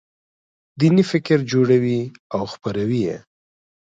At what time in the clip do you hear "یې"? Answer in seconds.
3.07-3.17